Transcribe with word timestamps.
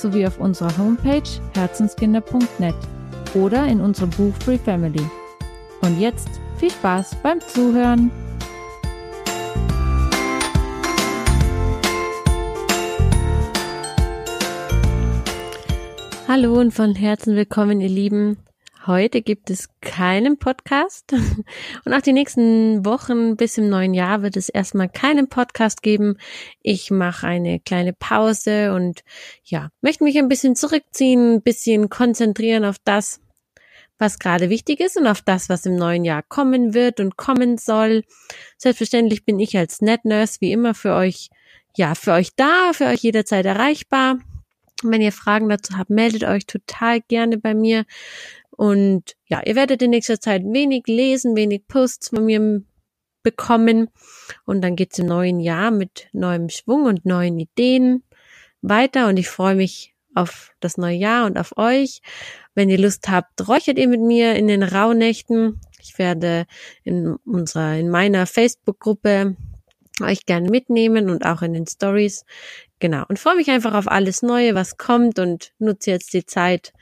sowie 0.00 0.26
auf 0.26 0.38
unserer 0.40 0.76
Homepage 0.78 1.22
herzenskinder.net 1.54 2.74
oder 3.34 3.66
in 3.66 3.80
unserem 3.80 4.10
Buch 4.10 4.34
Free 4.44 4.58
Family. 4.58 5.04
Und 5.82 6.00
jetzt 6.00 6.28
viel 6.58 6.70
Spaß 6.70 7.16
beim 7.22 7.40
Zuhören! 7.40 8.10
Hallo 16.28 16.60
und 16.60 16.72
von 16.72 16.94
Herzen 16.94 17.34
willkommen, 17.34 17.80
ihr 17.80 17.88
Lieben. 17.88 18.36
Heute 18.90 19.22
gibt 19.22 19.50
es 19.50 19.68
keinen 19.80 20.36
Podcast 20.36 21.12
und 21.84 21.94
auch 21.94 22.00
die 22.00 22.12
nächsten 22.12 22.84
Wochen 22.84 23.36
bis 23.36 23.56
im 23.56 23.68
neuen 23.68 23.94
Jahr 23.94 24.22
wird 24.22 24.36
es 24.36 24.48
erstmal 24.48 24.88
keinen 24.88 25.28
Podcast 25.28 25.84
geben. 25.84 26.16
Ich 26.60 26.90
mache 26.90 27.28
eine 27.28 27.60
kleine 27.60 27.92
Pause 27.92 28.74
und 28.74 29.04
ja, 29.44 29.68
möchte 29.80 30.02
mich 30.02 30.18
ein 30.18 30.26
bisschen 30.26 30.56
zurückziehen, 30.56 31.34
ein 31.34 31.42
bisschen 31.42 31.88
konzentrieren 31.88 32.64
auf 32.64 32.78
das, 32.82 33.20
was 33.96 34.18
gerade 34.18 34.50
wichtig 34.50 34.80
ist 34.80 34.96
und 34.96 35.06
auf 35.06 35.22
das, 35.22 35.48
was 35.48 35.66
im 35.66 35.76
neuen 35.76 36.04
Jahr 36.04 36.24
kommen 36.24 36.74
wird 36.74 36.98
und 36.98 37.16
kommen 37.16 37.58
soll. 37.58 38.02
Selbstverständlich 38.58 39.24
bin 39.24 39.38
ich 39.38 39.56
als 39.56 39.80
NetNurse 39.80 40.38
wie 40.40 40.50
immer 40.50 40.74
für 40.74 40.96
euch, 40.96 41.30
ja, 41.76 41.94
für 41.94 42.10
euch 42.10 42.34
da, 42.34 42.72
für 42.72 42.86
euch 42.86 43.04
jederzeit 43.04 43.46
erreichbar. 43.46 44.18
Wenn 44.82 45.02
ihr 45.02 45.12
Fragen 45.12 45.48
dazu 45.48 45.76
habt, 45.76 45.90
meldet 45.90 46.24
euch 46.24 46.46
total 46.46 47.00
gerne 47.02 47.36
bei 47.36 47.54
mir. 47.54 47.84
Und 48.60 49.16
ja, 49.24 49.40
ihr 49.42 49.56
werdet 49.56 49.80
in 49.80 49.88
nächster 49.88 50.20
Zeit 50.20 50.42
wenig 50.44 50.82
lesen, 50.86 51.34
wenig 51.34 51.66
Posts 51.66 52.10
von 52.10 52.26
mir 52.26 52.62
bekommen. 53.22 53.88
Und 54.44 54.60
dann 54.60 54.76
geht's 54.76 54.98
im 54.98 55.06
neuen 55.06 55.40
Jahr 55.40 55.70
mit 55.70 56.08
neuem 56.12 56.50
Schwung 56.50 56.84
und 56.84 57.06
neuen 57.06 57.38
Ideen 57.38 58.02
weiter. 58.60 59.08
Und 59.08 59.16
ich 59.16 59.30
freue 59.30 59.54
mich 59.54 59.94
auf 60.14 60.52
das 60.60 60.76
neue 60.76 60.96
Jahr 60.96 61.24
und 61.24 61.38
auf 61.38 61.56
euch. 61.56 62.02
Wenn 62.54 62.68
ihr 62.68 62.76
Lust 62.76 63.08
habt, 63.08 63.48
räuchert 63.48 63.78
ihr 63.78 63.88
mit 63.88 64.02
mir 64.02 64.34
in 64.34 64.46
den 64.46 64.62
Rauhnächten. 64.62 65.58
Ich 65.80 65.98
werde 65.98 66.44
in 66.84 67.16
unserer, 67.24 67.78
in 67.78 67.88
meiner 67.88 68.26
Facebook-Gruppe 68.26 69.36
euch 70.02 70.26
gerne 70.26 70.50
mitnehmen 70.50 71.08
und 71.08 71.24
auch 71.24 71.40
in 71.40 71.54
den 71.54 71.66
Stories. 71.66 72.26
Genau. 72.78 73.04
Und 73.08 73.18
freue 73.18 73.36
mich 73.36 73.48
einfach 73.48 73.72
auf 73.72 73.90
alles 73.90 74.20
Neue, 74.20 74.54
was 74.54 74.76
kommt 74.76 75.18
und 75.18 75.54
nutze 75.58 75.92
jetzt 75.92 76.12
die 76.12 76.26
Zeit, 76.26 76.74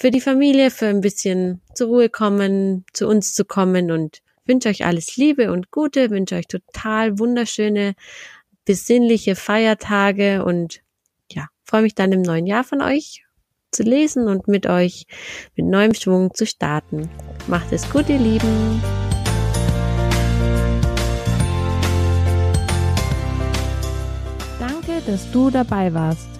für 0.00 0.10
die 0.10 0.22
Familie, 0.22 0.70
für 0.70 0.86
ein 0.86 1.02
bisschen 1.02 1.60
zur 1.74 1.88
Ruhe 1.88 2.08
kommen, 2.08 2.86
zu 2.94 3.06
uns 3.06 3.34
zu 3.34 3.44
kommen 3.44 3.92
und 3.92 4.22
wünsche 4.46 4.70
euch 4.70 4.86
alles 4.86 5.18
Liebe 5.18 5.52
und 5.52 5.70
Gute, 5.70 6.08
wünsche 6.08 6.36
euch 6.36 6.48
total 6.48 7.18
wunderschöne, 7.18 7.94
besinnliche 8.64 9.36
Feiertage 9.36 10.42
und 10.42 10.80
ja, 11.30 11.48
freue 11.64 11.82
mich 11.82 11.94
dann 11.94 12.12
im 12.12 12.22
neuen 12.22 12.46
Jahr 12.46 12.64
von 12.64 12.80
euch 12.80 13.24
zu 13.72 13.82
lesen 13.82 14.26
und 14.26 14.48
mit 14.48 14.66
euch 14.66 15.06
mit 15.54 15.66
neuem 15.66 15.92
Schwung 15.92 16.32
zu 16.32 16.46
starten. 16.46 17.10
Macht 17.46 17.70
es 17.70 17.88
gut, 17.90 18.08
ihr 18.08 18.18
Lieben. 18.18 18.82
Danke, 24.58 25.02
dass 25.06 25.30
du 25.30 25.50
dabei 25.50 25.92
warst. 25.92 26.39